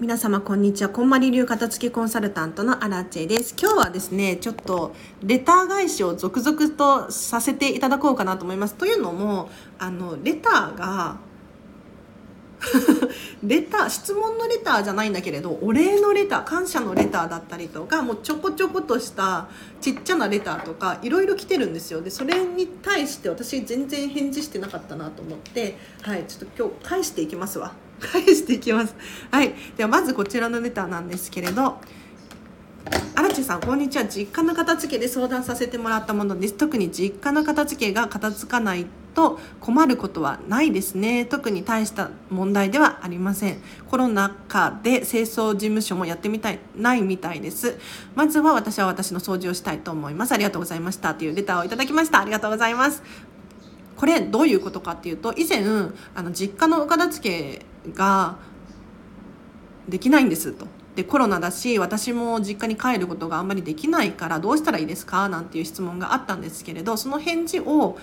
[0.00, 0.90] 皆様こんにちは。
[0.90, 3.56] こんまり流片付けコンサルタントのアラチェです。
[3.60, 4.94] 今日はですねちょっと
[5.24, 8.76] レター返しを続々とさせていただこうかなと思います。
[8.76, 11.16] というのもあのレターが
[13.42, 19.48] レター質問のレターじゃないんだけれどお礼のレター感謝のレターだったりとかもうちょこちょことした
[19.80, 22.02] ちっちゃなレターとかいろいろ来てるんですよ。
[22.02, 27.87] でそれに対して私全然返事してなかったなと思ってはいちょっと今日返していきますわ。
[28.00, 28.94] 返していきます。
[29.30, 29.54] はい。
[29.76, 31.76] ではまずこちらのレターなんですけれど。
[33.14, 34.06] 荒地さんこんにちは。
[34.06, 36.54] 実家の片付けで相談させてもらったものです。
[36.54, 41.26] 特に実家の片付けが片付かないと困ることはないですね。
[41.26, 43.58] 特に大した問題ではありません。
[43.90, 47.76] コロナ禍で清掃事務所もやってみたいないみたいです。
[48.14, 50.32] まずは私は私の掃除をしたいと思います。
[50.32, 51.14] ありがとうございました。
[51.14, 52.20] というレターをいただきました。
[52.20, 53.02] ありがとうございます。
[53.96, 55.64] これどういうことかっていうと以前
[56.14, 58.36] あの実家のお片付けが
[59.88, 60.66] できないんですと。
[60.96, 65.28] でコロナだし私も実家に帰ることがあんまりできないからどうしたらいいですか？
[65.28, 67.96] なんていう質問があったんですけれどその返事を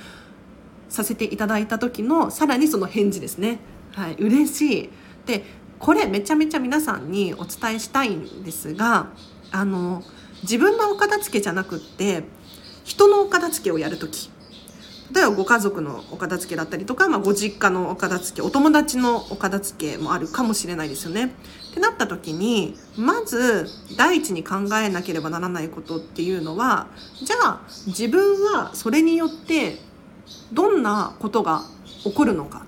[0.87, 3.59] させていただいた時のさらにその返事ですね。
[3.93, 4.89] はい、嬉しい
[5.25, 5.43] で
[5.77, 9.07] これめちゃめちゃ皆さんにお伝えしたいんですが
[9.51, 10.01] あの
[10.43, 12.23] 自分のお片付けじゃなくって
[12.85, 14.29] 人のお片付けをやる時
[15.13, 21.25] 例えばご家族のお片付けだったりとか、まあ、ご実家のお片付けお友達のお片付けもあるかもしれないですよね。
[21.71, 23.67] ってなった時にまず
[23.97, 26.87] 第一に考えなければならないことっていうのは
[27.21, 29.77] じゃあ自分はそれによって
[30.53, 31.63] どんなことが
[32.03, 32.65] 起こるのか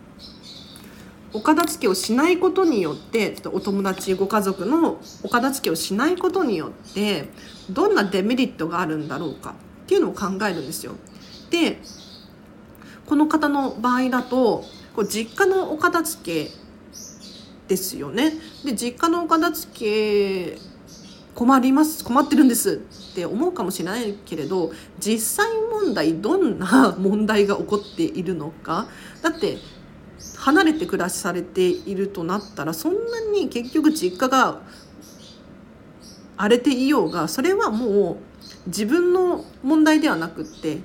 [1.33, 7.30] お片付けをしないことによってお友達ご家族のお片付けをしないことによって
[7.69, 9.53] どんなデメリットがあるんだろうかっ
[9.88, 10.93] ていうのを考えるんですよ。
[11.49, 11.80] で
[13.08, 14.63] この方の場合だと
[14.95, 16.52] こう実家のお片付け
[17.67, 18.33] ですよね。
[18.64, 20.58] で実家のお片付け
[21.36, 28.87] 困ります困ってるんですって思うかもしれないけれど実際問題どんな問題が起こっているのか
[29.21, 29.60] だって
[30.37, 34.61] 離れて暮らしされているとなったらそんなに結局実家が
[36.37, 38.17] 荒れていようがそれはもう
[38.67, 40.80] 自分の問題ではなくって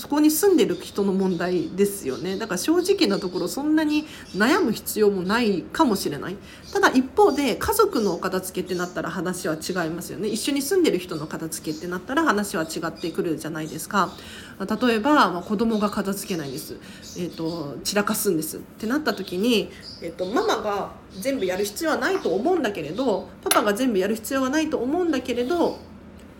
[0.00, 2.36] そこに住んでる人の問題ですよね。
[2.36, 6.36] だから正直なところそんなに悩む必要もないかもしれない。
[6.72, 10.28] ただ一方で家族の片付けってなったら話は違いますよね。
[10.28, 14.12] 一緒に住んでる人の片付けってなったら話は違ってくるじゃないですか。
[14.58, 16.76] 例えば、まあ、子供が片付けないんです、
[17.18, 18.58] えーと、散らかすんです。
[18.58, 25.78] ってなった時に、えーとママが全部やる必要はないと思うんだけれどパパが全部やる必要はないと思うんだけれど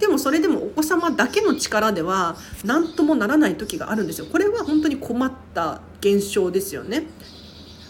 [0.04, 4.26] でもそれでもお子様だけの力では何ともならない時があるんですよ。
[4.26, 7.04] これは本当に困った現象ですよね。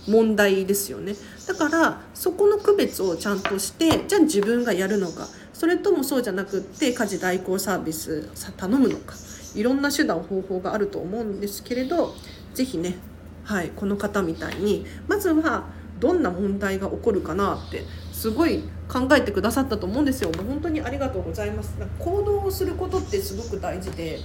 [0.06, 1.16] 問題ですよね。
[1.48, 5.26] だからそこの区別をちゃんとしてじゃあ自分がやるのか。
[5.52, 9.14] それともそうじゃなくって家事代行サービス頼むのか。
[9.56, 12.14] いろんな手段方法があると思うんですけれど
[12.54, 12.96] 是非ね
[13.44, 15.64] はいこの方みたいにまずは
[15.98, 20.30] どんな問題が起こるかなってすごい考えてくださったと思うんですよ。
[20.30, 21.74] もう本当にありがとうございます。
[21.98, 24.20] 行動をすることってすごく大事で。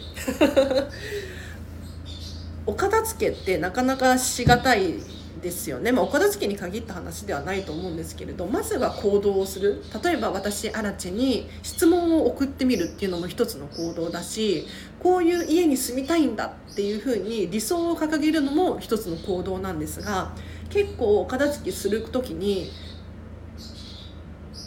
[2.67, 4.93] お片付けってなかなかしがたい
[5.41, 9.81] ですよね、まあ、お片付けに限った話ではないと思うんですけれどまずは行動をする。
[10.03, 14.67] 例えば私アラチェに質問を送ってみるっていうのも一つの行動だし
[14.99, 20.31] こういう家に住みたいんだっていうふうに理想を掲げるのも一つの行動なんですが
[20.69, 22.69] 結構お片付けする時に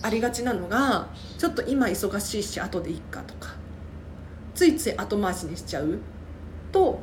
[0.02, 1.08] ありがちなのが
[1.38, 3.54] ちょっと今忙しいし後でいっかとか
[4.54, 5.98] ついつい後回しにしちゃう。
[6.72, 7.00] と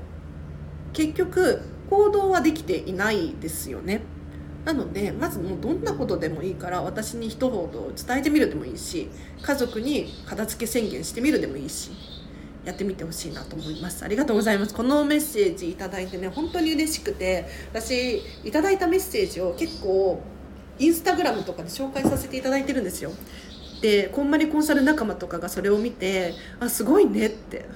[0.93, 4.01] 結局行動はできていないですよね。
[4.65, 9.09] なのでまずもうどんなことでもいいから私に一言伝えてみるでもいいし
[9.41, 11.91] 家族に片付け宣言してみるでもいいし
[12.65, 14.03] やってみてほしいなと思います。
[14.03, 14.73] ありがとうございます。
[14.73, 20.21] このメッセージいただいてね本当に嬉しくて私いただいたメッセージを結構
[20.79, 23.11] インスタグラムとかで紹介させていただいてるんですよ。
[23.81, 27.65] でこんまりコンサル仲間とかがそれを見てあすごいねって。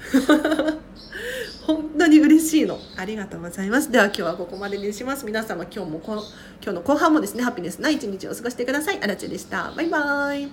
[1.66, 2.78] 本当に嬉しいの。
[2.98, 3.90] ありがとうございます。
[3.90, 5.26] では今日はここまでにします。
[5.26, 6.22] 皆様今日もこ
[6.62, 9.00] 今日の後半もですねハピネスな一日を過ごしてください。
[9.02, 9.72] あらちでした。
[9.76, 10.50] バイバイ。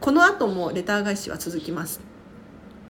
[0.00, 2.13] この後もレター返しは続きます。